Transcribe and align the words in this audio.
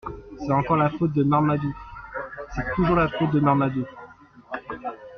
C’est 0.39 0.51
encore 0.51 0.77
la 0.77 0.89
faute 0.89 1.13
de 1.13 1.23
Marmadou… 1.23 1.71
c’est 2.55 2.73
toujours 2.73 2.95
la 2.95 3.07
faute 3.07 3.29
de 3.33 3.39
Marmadou! 3.39 3.85